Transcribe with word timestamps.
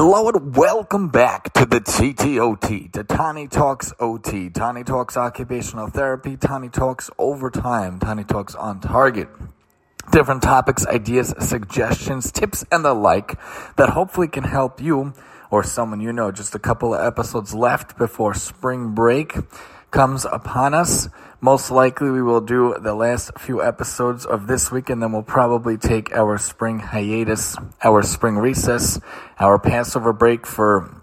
Hello 0.00 0.28
and 0.28 0.54
welcome 0.54 1.08
back 1.08 1.52
to 1.54 1.66
the 1.66 1.80
TTOT, 1.80 2.92
to 2.92 3.02
Tani 3.02 3.48
Talks 3.48 3.92
OT, 3.98 4.48
Tani 4.48 4.84
Talks 4.84 5.16
Occupational 5.16 5.88
Therapy, 5.88 6.36
Tani 6.36 6.68
Talks 6.68 7.10
Overtime, 7.18 7.98
Tani 7.98 8.22
Talks 8.22 8.54
On 8.54 8.78
Target. 8.78 9.26
Different 10.12 10.40
topics, 10.40 10.86
ideas, 10.86 11.34
suggestions, 11.40 12.30
tips, 12.30 12.64
and 12.70 12.84
the 12.84 12.94
like 12.94 13.40
that 13.74 13.88
hopefully 13.88 14.28
can 14.28 14.44
help 14.44 14.80
you 14.80 15.14
or 15.50 15.64
someone 15.64 16.00
you 16.00 16.12
know. 16.12 16.30
Just 16.30 16.54
a 16.54 16.60
couple 16.60 16.94
of 16.94 17.04
episodes 17.04 17.52
left 17.52 17.98
before 17.98 18.34
spring 18.34 18.94
break 18.94 19.34
comes 19.90 20.24
upon 20.24 20.74
us. 20.74 21.08
Most 21.40 21.70
likely 21.70 22.10
we 22.10 22.22
will 22.22 22.40
do 22.40 22.76
the 22.80 22.94
last 22.94 23.38
few 23.38 23.62
episodes 23.62 24.26
of 24.26 24.46
this 24.46 24.72
week 24.72 24.90
and 24.90 25.02
then 25.02 25.12
we'll 25.12 25.22
probably 25.22 25.76
take 25.76 26.12
our 26.12 26.36
spring 26.36 26.78
hiatus, 26.78 27.56
our 27.82 28.02
spring 28.02 28.36
recess, 28.36 29.00
our 29.38 29.58
Passover 29.58 30.12
break 30.12 30.46
for 30.46 31.02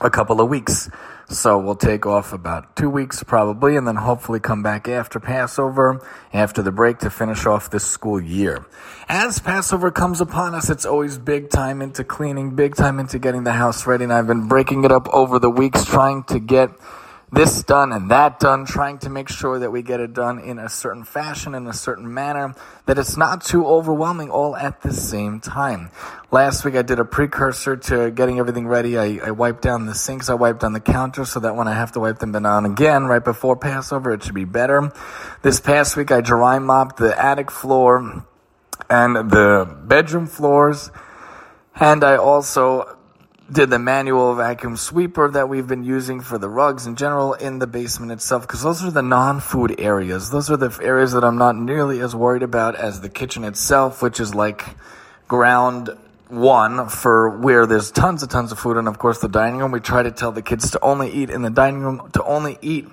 a 0.00 0.10
couple 0.10 0.40
of 0.40 0.48
weeks. 0.48 0.90
So 1.30 1.58
we'll 1.58 1.76
take 1.76 2.06
off 2.06 2.32
about 2.32 2.74
two 2.74 2.88
weeks 2.88 3.22
probably 3.22 3.76
and 3.76 3.86
then 3.86 3.96
hopefully 3.96 4.40
come 4.40 4.62
back 4.62 4.88
after 4.88 5.20
Passover, 5.20 6.04
after 6.32 6.62
the 6.62 6.72
break 6.72 6.98
to 7.00 7.10
finish 7.10 7.44
off 7.44 7.70
this 7.70 7.84
school 7.84 8.20
year. 8.20 8.64
As 9.08 9.38
Passover 9.38 9.90
comes 9.90 10.20
upon 10.20 10.54
us, 10.54 10.70
it's 10.70 10.86
always 10.86 11.18
big 11.18 11.50
time 11.50 11.82
into 11.82 12.02
cleaning, 12.02 12.56
big 12.56 12.76
time 12.76 12.98
into 12.98 13.18
getting 13.18 13.44
the 13.44 13.52
house 13.52 13.86
ready 13.86 14.04
and 14.04 14.12
I've 14.12 14.26
been 14.26 14.48
breaking 14.48 14.84
it 14.84 14.92
up 14.92 15.06
over 15.14 15.38
the 15.38 15.50
weeks 15.50 15.84
trying 15.84 16.24
to 16.24 16.40
get 16.40 16.70
this 17.30 17.62
done 17.62 17.92
and 17.92 18.10
that 18.10 18.40
done, 18.40 18.64
trying 18.64 18.98
to 18.98 19.10
make 19.10 19.28
sure 19.28 19.58
that 19.58 19.70
we 19.70 19.82
get 19.82 20.00
it 20.00 20.14
done 20.14 20.38
in 20.38 20.58
a 20.58 20.68
certain 20.68 21.04
fashion, 21.04 21.54
in 21.54 21.66
a 21.66 21.72
certain 21.72 22.12
manner, 22.12 22.54
that 22.86 22.98
it's 22.98 23.16
not 23.16 23.44
too 23.44 23.66
overwhelming 23.66 24.30
all 24.30 24.56
at 24.56 24.80
the 24.82 24.92
same 24.92 25.40
time. 25.40 25.90
Last 26.30 26.64
week 26.64 26.74
I 26.74 26.82
did 26.82 26.98
a 26.98 27.04
precursor 27.04 27.76
to 27.76 28.10
getting 28.10 28.38
everything 28.38 28.66
ready. 28.66 28.96
I, 28.96 29.20
I 29.26 29.30
wiped 29.30 29.62
down 29.62 29.86
the 29.86 29.94
sinks, 29.94 30.30
I 30.30 30.34
wiped 30.34 30.60
down 30.60 30.72
the 30.72 30.80
counter 30.80 31.24
so 31.24 31.40
that 31.40 31.54
when 31.54 31.68
I 31.68 31.74
have 31.74 31.92
to 31.92 32.00
wipe 32.00 32.18
them 32.18 32.32
down 32.32 32.64
again 32.64 33.04
right 33.04 33.24
before 33.24 33.56
Passover, 33.56 34.12
it 34.12 34.22
should 34.22 34.34
be 34.34 34.44
better. 34.44 34.90
This 35.42 35.60
past 35.60 35.96
week 35.96 36.10
I 36.10 36.22
dry 36.22 36.58
mopped 36.58 36.96
the 36.96 37.18
attic 37.20 37.50
floor 37.50 38.24
and 38.88 39.16
the 39.30 39.78
bedroom 39.84 40.26
floors. 40.26 40.90
And 41.80 42.02
I 42.02 42.16
also 42.16 42.97
did 43.50 43.70
the 43.70 43.78
manual 43.78 44.34
vacuum 44.34 44.76
sweeper 44.76 45.30
that 45.30 45.48
we've 45.48 45.66
been 45.66 45.82
using 45.82 46.20
for 46.20 46.36
the 46.36 46.48
rugs 46.48 46.86
in 46.86 46.96
general 46.96 47.32
in 47.32 47.58
the 47.58 47.66
basement 47.66 48.12
itself 48.12 48.42
because 48.42 48.62
those 48.62 48.84
are 48.84 48.90
the 48.90 49.02
non-food 49.02 49.80
areas. 49.80 50.30
Those 50.30 50.50
are 50.50 50.56
the 50.56 50.78
areas 50.82 51.12
that 51.12 51.24
I'm 51.24 51.38
not 51.38 51.56
nearly 51.56 52.00
as 52.00 52.14
worried 52.14 52.42
about 52.42 52.74
as 52.76 53.00
the 53.00 53.08
kitchen 53.08 53.44
itself, 53.44 54.02
which 54.02 54.20
is 54.20 54.34
like 54.34 54.64
ground 55.28 55.90
one 56.28 56.88
for 56.88 57.38
where 57.38 57.66
there's 57.66 57.90
tons 57.90 58.22
and 58.22 58.30
tons 58.30 58.52
of 58.52 58.58
food 58.58 58.76
and 58.76 58.86
of 58.86 58.98
course 58.98 59.20
the 59.20 59.28
dining 59.28 59.60
room. 59.60 59.72
We 59.72 59.80
try 59.80 60.02
to 60.02 60.10
tell 60.10 60.32
the 60.32 60.42
kids 60.42 60.72
to 60.72 60.80
only 60.82 61.10
eat 61.10 61.30
in 61.30 61.40
the 61.40 61.50
dining 61.50 61.80
room, 61.80 62.10
to 62.12 62.24
only 62.24 62.58
eat 62.60 62.86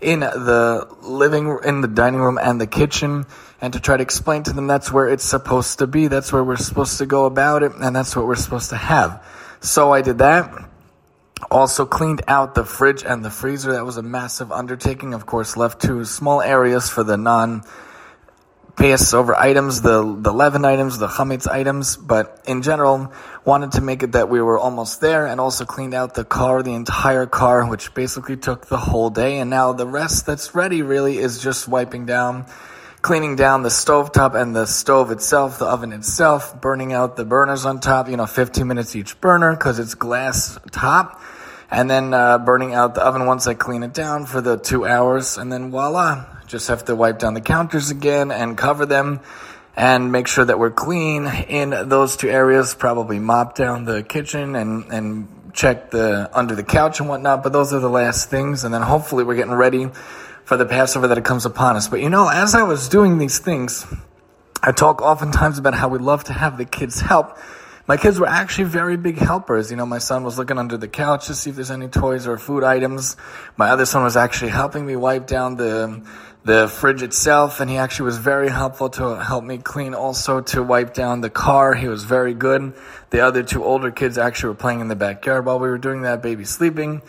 in 0.00 0.20
the 0.20 0.88
living 1.02 1.58
in 1.64 1.82
the 1.82 1.88
dining 1.88 2.20
room 2.20 2.38
and 2.42 2.60
the 2.60 2.66
kitchen 2.66 3.26
and 3.60 3.74
to 3.74 3.80
try 3.80 3.96
to 3.96 4.02
explain 4.02 4.42
to 4.44 4.52
them 4.52 4.66
that's 4.66 4.90
where 4.90 5.08
it's 5.08 5.24
supposed 5.24 5.78
to 5.78 5.86
be. 5.86 6.08
That's 6.08 6.32
where 6.32 6.42
we're 6.42 6.56
supposed 6.56 6.98
to 6.98 7.06
go 7.06 7.26
about 7.26 7.62
it 7.62 7.72
and 7.76 7.94
that's 7.94 8.16
what 8.16 8.26
we're 8.26 8.34
supposed 8.34 8.70
to 8.70 8.76
have. 8.76 9.22
So 9.60 9.92
I 9.92 10.02
did 10.02 10.18
that. 10.18 10.68
Also 11.50 11.86
cleaned 11.86 12.22
out 12.28 12.54
the 12.54 12.64
fridge 12.64 13.04
and 13.04 13.24
the 13.24 13.30
freezer. 13.30 13.72
That 13.72 13.84
was 13.84 13.96
a 13.96 14.02
massive 14.02 14.52
undertaking. 14.52 15.14
Of 15.14 15.26
course, 15.26 15.56
left 15.56 15.80
two 15.80 16.04
small 16.04 16.40
areas 16.40 16.88
for 16.88 17.04
the 17.04 17.16
non 17.16 17.62
Passover 18.76 19.34
items, 19.36 19.82
the 19.82 20.16
the 20.18 20.32
leaven 20.32 20.64
items, 20.64 20.96
the 20.96 21.06
chametz 21.06 21.46
items, 21.46 21.98
but 21.98 22.42
in 22.46 22.62
general, 22.62 23.12
wanted 23.44 23.72
to 23.72 23.82
make 23.82 24.02
it 24.02 24.12
that 24.12 24.30
we 24.30 24.40
were 24.40 24.58
almost 24.58 25.02
there, 25.02 25.26
and 25.26 25.38
also 25.38 25.66
cleaned 25.66 25.92
out 25.92 26.14
the 26.14 26.24
car, 26.24 26.62
the 26.62 26.72
entire 26.72 27.26
car, 27.26 27.68
which 27.68 27.92
basically 27.92 28.38
took 28.38 28.68
the 28.68 28.78
whole 28.78 29.10
day. 29.10 29.38
And 29.38 29.50
now 29.50 29.74
the 29.74 29.86
rest 29.86 30.24
that's 30.24 30.54
ready 30.54 30.80
really 30.80 31.18
is 31.18 31.42
just 31.42 31.68
wiping 31.68 32.06
down 32.06 32.46
cleaning 33.02 33.34
down 33.36 33.62
the 33.62 33.70
stovetop 33.70 34.40
and 34.40 34.54
the 34.54 34.66
stove 34.66 35.10
itself, 35.10 35.58
the 35.58 35.64
oven 35.64 35.92
itself, 35.92 36.60
burning 36.60 36.92
out 36.92 37.16
the 37.16 37.24
burners 37.24 37.64
on 37.64 37.80
top, 37.80 38.08
you 38.08 38.16
know, 38.16 38.26
15 38.26 38.66
minutes 38.66 38.94
each 38.94 39.20
burner 39.20 39.52
because 39.56 39.78
it's 39.78 39.94
glass 39.94 40.58
top. 40.70 41.20
And 41.70 41.88
then 41.88 42.12
uh, 42.12 42.38
burning 42.38 42.74
out 42.74 42.94
the 42.94 43.02
oven 43.02 43.26
once 43.26 43.46
I 43.46 43.54
clean 43.54 43.82
it 43.82 43.94
down 43.94 44.26
for 44.26 44.40
the 44.40 44.58
two 44.58 44.84
hours. 44.84 45.38
And 45.38 45.52
then 45.52 45.70
voila, 45.70 46.26
just 46.46 46.68
have 46.68 46.84
to 46.86 46.96
wipe 46.96 47.18
down 47.18 47.34
the 47.34 47.40
counters 47.40 47.90
again 47.90 48.32
and 48.32 48.58
cover 48.58 48.86
them 48.86 49.20
and 49.76 50.10
make 50.10 50.26
sure 50.26 50.44
that 50.44 50.58
we're 50.58 50.72
clean 50.72 51.26
in 51.26 51.70
those 51.88 52.16
two 52.16 52.28
areas. 52.28 52.74
Probably 52.74 53.20
mop 53.20 53.54
down 53.54 53.84
the 53.84 54.02
kitchen 54.02 54.56
and, 54.56 54.84
and 54.92 55.52
check 55.54 55.90
the 55.90 56.28
under 56.36 56.56
the 56.56 56.64
couch 56.64 56.98
and 56.98 57.08
whatnot. 57.08 57.44
But 57.44 57.52
those 57.52 57.72
are 57.72 57.80
the 57.80 57.88
last 57.88 58.28
things. 58.30 58.64
And 58.64 58.74
then 58.74 58.82
hopefully 58.82 59.22
we're 59.22 59.36
getting 59.36 59.54
ready 59.54 59.88
for 60.50 60.56
the 60.56 60.66
Passover 60.66 61.06
that 61.06 61.16
it 61.16 61.24
comes 61.24 61.46
upon 61.46 61.76
us. 61.76 61.86
But 61.86 62.00
you 62.00 62.10
know, 62.10 62.26
as 62.28 62.56
I 62.56 62.64
was 62.64 62.88
doing 62.88 63.18
these 63.18 63.38
things, 63.38 63.86
I 64.60 64.72
talk 64.72 65.00
oftentimes 65.00 65.58
about 65.58 65.74
how 65.74 65.86
we 65.86 66.00
love 66.00 66.24
to 66.24 66.32
have 66.32 66.58
the 66.58 66.64
kids 66.64 67.00
help. 67.00 67.38
My 67.86 67.96
kids 67.96 68.18
were 68.18 68.26
actually 68.26 68.64
very 68.64 68.96
big 68.96 69.16
helpers. 69.16 69.70
You 69.70 69.76
know, 69.76 69.86
my 69.86 69.98
son 69.98 70.24
was 70.24 70.38
looking 70.38 70.58
under 70.58 70.76
the 70.76 70.88
couch 70.88 71.28
to 71.28 71.36
see 71.36 71.50
if 71.50 71.56
there's 71.56 71.70
any 71.70 71.86
toys 71.86 72.26
or 72.26 72.36
food 72.36 72.64
items. 72.64 73.16
My 73.56 73.70
other 73.70 73.86
son 73.86 74.02
was 74.02 74.16
actually 74.16 74.50
helping 74.50 74.84
me 74.84 74.96
wipe 74.96 75.28
down 75.28 75.54
the 75.54 76.04
the 76.42 76.66
fridge 76.66 77.02
itself, 77.04 77.60
and 77.60 77.70
he 77.70 77.76
actually 77.76 78.06
was 78.06 78.18
very 78.18 78.48
helpful 78.48 78.88
to 78.88 79.22
help 79.22 79.44
me 79.44 79.58
clean 79.58 79.94
also 79.94 80.40
to 80.40 80.64
wipe 80.64 80.94
down 80.94 81.20
the 81.20 81.30
car. 81.30 81.74
He 81.74 81.86
was 81.86 82.02
very 82.02 82.34
good. 82.34 82.74
The 83.10 83.20
other 83.20 83.44
two 83.44 83.62
older 83.62 83.92
kids 83.92 84.18
actually 84.18 84.48
were 84.48 84.56
playing 84.56 84.80
in 84.80 84.88
the 84.88 84.96
backyard 84.96 85.46
while 85.46 85.60
we 85.60 85.68
were 85.68 85.78
doing 85.78 86.02
that, 86.02 86.24
baby 86.24 86.44
sleeping. 86.44 87.02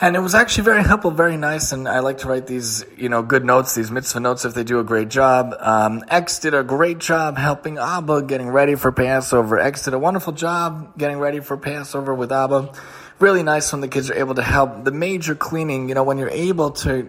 And 0.00 0.16
it 0.16 0.18
was 0.18 0.34
actually 0.34 0.64
very 0.64 0.82
helpful, 0.82 1.12
very 1.12 1.36
nice, 1.36 1.70
and 1.70 1.88
I 1.88 2.00
like 2.00 2.18
to 2.18 2.28
write 2.28 2.48
these, 2.48 2.84
you 2.96 3.08
know, 3.08 3.22
good 3.22 3.44
notes, 3.44 3.76
these 3.76 3.92
mitzvah 3.92 4.18
notes 4.18 4.44
if 4.44 4.52
they 4.52 4.64
do 4.64 4.80
a 4.80 4.84
great 4.84 5.08
job. 5.08 5.54
Um, 5.60 6.02
X 6.08 6.40
did 6.40 6.52
a 6.52 6.64
great 6.64 6.98
job 6.98 7.38
helping 7.38 7.78
Abba 7.78 8.22
getting 8.22 8.48
ready 8.48 8.74
for 8.74 8.90
Passover. 8.90 9.56
X 9.56 9.84
did 9.84 9.94
a 9.94 9.98
wonderful 9.98 10.32
job 10.32 10.98
getting 10.98 11.18
ready 11.18 11.38
for 11.38 11.56
Passover 11.56 12.12
with 12.12 12.32
Abba. 12.32 12.72
Really 13.20 13.44
nice 13.44 13.70
when 13.70 13.82
the 13.82 13.88
kids 13.88 14.10
are 14.10 14.14
able 14.14 14.34
to 14.34 14.42
help. 14.42 14.82
The 14.82 14.90
major 14.90 15.36
cleaning, 15.36 15.88
you 15.88 15.94
know, 15.94 16.02
when 16.02 16.18
you're 16.18 16.28
able 16.28 16.72
to 16.72 17.08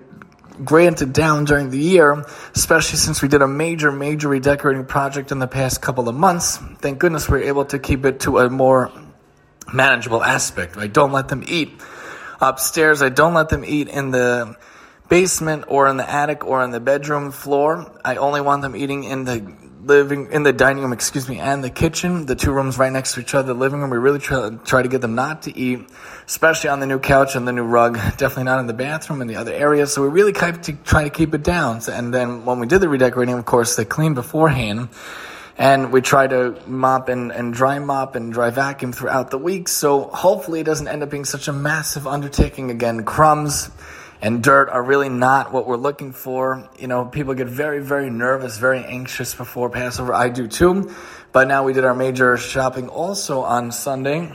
grant 0.63 1.01
it 1.01 1.12
down 1.12 1.45
during 1.45 1.72
the 1.72 1.79
year, 1.79 2.24
especially 2.53 3.00
since 3.00 3.19
we 3.19 3.28
did 3.28 3.41
a 3.41 3.47
major, 3.47 3.91
major 3.91 4.29
redecorating 4.29 4.85
project 4.85 5.31
in 5.31 5.40
the 5.40 5.47
past 5.47 5.81
couple 5.81 6.07
of 6.07 6.13
months. 6.13 6.57
Thank 6.81 7.00
goodness 7.00 7.28
we 7.28 7.40
are 7.40 7.44
able 7.44 7.66
to 7.66 7.79
keep 7.79 8.06
it 8.06 8.19
to 8.22 8.38
a 8.38 8.50
more 8.50 8.91
manageable 9.74 10.24
aspect, 10.24 10.75
right? 10.75 10.94
Don't 10.94 11.12
let 11.12 11.29
them 11.29 11.44
eat 11.47 11.81
upstairs. 12.41 13.01
I 13.01 13.09
don't 13.09 13.34
let 13.34 13.50
them 13.50 13.63
eat 13.66 13.88
in 13.88 14.12
the 14.12 14.56
basement 15.09 15.66
or 15.68 15.88
in 15.88 15.97
the 15.97 16.09
attic 16.09 16.44
or 16.46 16.63
in 16.63 16.72
the 16.72 16.79
bedroom 16.79 17.31
floor. 17.31 18.00
I 18.03 18.16
only 18.16 18.41
want 18.41 18.62
them 18.62 18.75
eating 18.75 19.03
in 19.03 19.23
the 19.23 19.56
living 19.85 20.31
in 20.31 20.44
the 20.44 20.53
dining 20.53 20.81
room, 20.81 20.94
excuse 20.94 21.29
me, 21.29 21.40
and 21.40 21.63
the 21.63 21.69
kitchen. 21.69 22.25
The 22.25 22.35
two 22.35 22.51
rooms 22.51 22.78
right 22.78 22.91
next 22.91 23.13
to 23.13 23.22
each 23.22 23.35
other. 23.35 23.53
The 23.53 23.59
living 23.59 23.81
room. 23.81 23.90
We 23.90 23.97
really 23.97 24.19
try, 24.19 24.50
try 24.66 24.81
to 24.81 24.90
get 24.90 25.01
them 25.01 25.16
not 25.16 25.44
to 25.44 25.57
eat, 25.57 25.79
especially 26.25 26.72
on 26.72 26.79
the 26.79 26.88
new 26.88 27.00
couch 27.00 27.35
and 27.35 27.47
the 27.47 27.51
new 27.51 27.63
rug. 27.63 27.95
Definitely 28.18 28.45
not 28.45 28.59
in 28.59 28.68
the 28.68 28.74
bathroom 28.74 29.22
and 29.22 29.29
the 29.29 29.35
other 29.35 29.53
areas. 29.53 29.94
So 29.94 30.01
we 30.01 30.07
really 30.07 30.34
to 30.34 30.74
try 30.84 31.03
to 31.03 31.09
keep 31.09 31.34
it 31.34 31.44
down. 31.44 31.81
And 31.90 32.13
then 32.13 32.45
when 32.45 32.59
we 32.59 32.68
did 32.68 32.81
the 32.81 32.90
redecorating, 32.90 33.35
of 33.35 33.45
course, 33.45 33.75
they 33.75 33.85
cleaned 33.85 34.16
beforehand 34.16 34.90
and 35.57 35.91
we 35.91 36.01
try 36.01 36.27
to 36.27 36.61
mop 36.67 37.09
and, 37.09 37.31
and 37.31 37.53
dry 37.53 37.79
mop 37.79 38.16
and 38.16 38.33
dry 38.33 38.49
vacuum 38.49 38.91
throughout 38.91 39.31
the 39.31 39.38
week. 39.38 39.67
So 39.67 40.03
hopefully 40.03 40.59
it 40.59 40.66
doesn't 40.66 40.88
end 40.88 41.03
up 41.03 41.09
being 41.09 41.25
such 41.25 41.47
a 41.47 41.53
massive 41.53 42.07
undertaking 42.07 42.71
again. 42.71 43.05
Crumbs 43.05 43.69
and 44.21 44.44
dirt 44.44 44.69
are 44.69 44.83
really 44.83 45.09
not 45.09 45.53
what 45.53 45.67
we're 45.67 45.77
looking 45.77 46.11
for. 46.11 46.69
You 46.77 46.88
know, 46.88 47.05
people 47.05 47.33
get 47.33 47.47
very, 47.47 47.81
very 47.81 48.09
nervous, 48.09 48.57
very 48.57 48.83
anxious 48.83 49.33
before 49.33 49.69
Passover. 49.69 50.13
I 50.13 50.29
do 50.29 50.47
too. 50.47 50.94
But 51.31 51.47
now 51.47 51.63
we 51.63 51.73
did 51.73 51.85
our 51.85 51.95
major 51.95 52.38
shopping 52.38 52.89
also 52.89 53.41
on 53.41 53.71
Sunday 53.71 54.31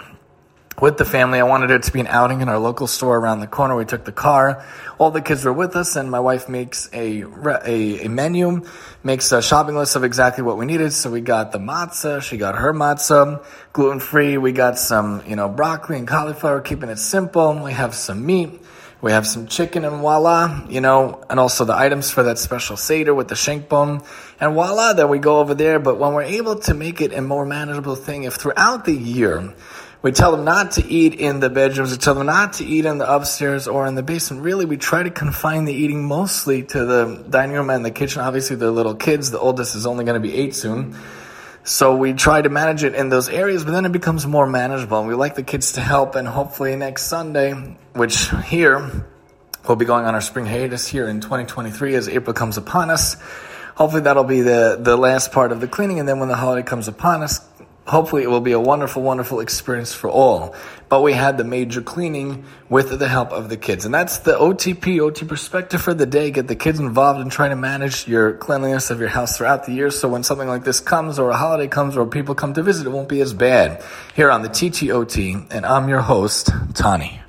with 0.80 0.96
the 0.96 1.04
family. 1.04 1.38
I 1.38 1.42
wanted 1.42 1.70
it 1.70 1.82
to 1.84 1.92
be 1.92 2.00
an 2.00 2.06
outing 2.06 2.40
in 2.40 2.48
our 2.48 2.58
local 2.58 2.86
store 2.86 3.16
around 3.16 3.40
the 3.40 3.46
corner. 3.46 3.76
We 3.76 3.84
took 3.84 4.04
the 4.04 4.12
car. 4.12 4.64
All 4.98 5.10
the 5.10 5.20
kids 5.20 5.44
were 5.44 5.52
with 5.52 5.76
us, 5.76 5.96
and 5.96 6.10
my 6.10 6.20
wife 6.20 6.48
makes 6.48 6.88
a, 6.92 7.22
a, 7.22 8.06
a 8.06 8.08
menu, 8.08 8.66
makes 9.04 9.30
a 9.32 9.42
shopping 9.42 9.76
list 9.76 9.96
of 9.96 10.04
exactly 10.04 10.42
what 10.42 10.56
we 10.56 10.66
needed. 10.66 10.92
So 10.92 11.10
we 11.10 11.20
got 11.20 11.52
the 11.52 11.58
matzah. 11.58 12.22
She 12.22 12.36
got 12.36 12.56
her 12.56 12.72
matzah, 12.72 13.44
gluten 13.72 14.00
free. 14.00 14.38
We 14.38 14.52
got 14.52 14.78
some, 14.78 15.22
you 15.26 15.36
know, 15.36 15.48
broccoli 15.48 15.98
and 15.98 16.08
cauliflower, 16.08 16.60
keeping 16.60 16.88
it 16.88 16.98
simple. 16.98 17.62
We 17.62 17.72
have 17.72 17.94
some 17.94 18.24
meat. 18.24 18.60
We 19.02 19.12
have 19.12 19.26
some 19.26 19.46
chicken 19.46 19.86
and 19.86 20.00
voila, 20.02 20.66
you 20.68 20.82
know, 20.82 21.24
and 21.30 21.40
also 21.40 21.64
the 21.64 21.74
items 21.74 22.10
for 22.10 22.24
that 22.24 22.36
special 22.36 22.76
Seder 22.76 23.14
with 23.14 23.28
the 23.28 23.34
shank 23.34 23.66
bone. 23.66 24.02
And 24.38 24.52
voila, 24.52 24.92
then 24.92 25.08
we 25.08 25.18
go 25.18 25.38
over 25.38 25.54
there. 25.54 25.78
But 25.78 25.98
when 25.98 26.12
we're 26.12 26.24
able 26.24 26.56
to 26.56 26.74
make 26.74 27.00
it 27.00 27.14
a 27.14 27.22
more 27.22 27.46
manageable 27.46 27.96
thing, 27.96 28.24
if 28.24 28.34
throughout 28.34 28.84
the 28.84 28.92
year, 28.92 29.54
we 30.02 30.12
tell 30.12 30.30
them 30.30 30.44
not 30.44 30.72
to 30.72 30.86
eat 30.86 31.14
in 31.14 31.40
the 31.40 31.50
bedrooms. 31.50 31.90
We 31.90 31.98
tell 31.98 32.14
them 32.14 32.26
not 32.26 32.54
to 32.54 32.64
eat 32.64 32.86
in 32.86 32.98
the 32.98 33.12
upstairs 33.12 33.68
or 33.68 33.86
in 33.86 33.94
the 33.94 34.02
basement. 34.02 34.42
Really, 34.42 34.64
we 34.64 34.78
try 34.78 35.02
to 35.02 35.10
confine 35.10 35.66
the 35.66 35.74
eating 35.74 36.04
mostly 36.04 36.62
to 36.62 36.84
the 36.86 37.24
dining 37.28 37.56
room 37.56 37.68
and 37.68 37.84
the 37.84 37.90
kitchen. 37.90 38.22
Obviously, 38.22 38.56
they're 38.56 38.70
little 38.70 38.94
kids. 38.94 39.30
The 39.30 39.38
oldest 39.38 39.76
is 39.76 39.86
only 39.86 40.04
going 40.04 40.20
to 40.20 40.26
be 40.26 40.34
eight 40.34 40.54
soon. 40.54 40.96
So 41.64 41.96
we 41.96 42.14
try 42.14 42.40
to 42.40 42.48
manage 42.48 42.82
it 42.82 42.94
in 42.94 43.10
those 43.10 43.28
areas, 43.28 43.64
but 43.64 43.72
then 43.72 43.84
it 43.84 43.92
becomes 43.92 44.26
more 44.26 44.46
manageable. 44.46 45.00
And 45.00 45.08
we 45.08 45.14
like 45.14 45.34
the 45.34 45.42
kids 45.42 45.72
to 45.72 45.82
help. 45.82 46.14
And 46.14 46.26
hopefully 46.26 46.74
next 46.76 47.04
Sunday, 47.04 47.52
which 47.92 48.30
here 48.46 49.06
we'll 49.68 49.76
be 49.76 49.84
going 49.84 50.06
on 50.06 50.14
our 50.14 50.22
spring 50.22 50.46
hiatus 50.46 50.88
here 50.88 51.06
in 51.06 51.20
2023 51.20 51.94
as 51.94 52.08
April 52.08 52.32
comes 52.32 52.56
upon 52.56 52.88
us. 52.88 53.16
Hopefully 53.74 54.02
that'll 54.02 54.24
be 54.24 54.40
the, 54.40 54.78
the 54.80 54.96
last 54.96 55.32
part 55.32 55.52
of 55.52 55.60
the 55.60 55.68
cleaning. 55.68 56.00
And 56.00 56.08
then 56.08 56.18
when 56.18 56.28
the 56.28 56.36
holiday 56.36 56.66
comes 56.66 56.88
upon 56.88 57.22
us, 57.22 57.46
hopefully 57.86 58.22
it 58.22 58.30
will 58.30 58.40
be 58.40 58.52
a 58.52 58.60
wonderful, 58.60 59.02
wonderful 59.02 59.40
experience 59.40 59.92
for 59.92 60.08
all. 60.08 60.54
But 60.88 61.02
we 61.02 61.12
had 61.12 61.38
the 61.38 61.44
major 61.44 61.82
cleaning 61.82 62.44
with 62.68 62.98
the 62.98 63.08
help 63.08 63.30
of 63.30 63.48
the 63.48 63.56
kids. 63.56 63.84
And 63.84 63.94
that's 63.94 64.18
the 64.18 64.32
OTP, 64.32 65.00
OT 65.00 65.24
perspective 65.24 65.80
for 65.80 65.94
the 65.94 66.06
day. 66.06 66.30
Get 66.30 66.48
the 66.48 66.56
kids 66.56 66.80
involved 66.80 67.20
in 67.20 67.30
trying 67.30 67.50
to 67.50 67.56
manage 67.56 68.08
your 68.08 68.32
cleanliness 68.34 68.90
of 68.90 68.98
your 68.98 69.08
house 69.08 69.36
throughout 69.36 69.66
the 69.66 69.72
year. 69.72 69.90
So 69.90 70.08
when 70.08 70.24
something 70.24 70.48
like 70.48 70.64
this 70.64 70.80
comes 70.80 71.18
or 71.18 71.30
a 71.30 71.36
holiday 71.36 71.68
comes 71.68 71.96
or 71.96 72.06
people 72.06 72.34
come 72.34 72.54
to 72.54 72.62
visit, 72.62 72.86
it 72.86 72.90
won't 72.90 73.08
be 73.08 73.20
as 73.20 73.32
bad. 73.32 73.84
Here 74.14 74.30
on 74.30 74.42
the 74.42 74.48
TTOT, 74.48 75.52
and 75.52 75.64
I'm 75.64 75.88
your 75.88 76.00
host, 76.00 76.50
Tani. 76.74 77.19